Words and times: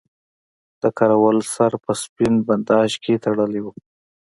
د 0.81 0.83
کراول 0.97 1.37
سر 1.53 1.71
په 1.83 1.91
سپین 2.03 2.33
بنداژ 2.47 2.91
کې 3.03 3.21
تړلی 3.25 3.61
وو. 3.61 3.71